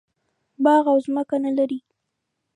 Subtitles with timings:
[0.63, 1.79] باغ او ځمکه نه لري.